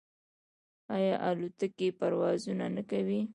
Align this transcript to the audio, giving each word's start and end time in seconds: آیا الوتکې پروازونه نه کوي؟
آیا 0.95 1.13
الوتکې 1.27 1.89
پروازونه 1.99 2.65
نه 2.75 2.83
کوي؟ 2.89 3.21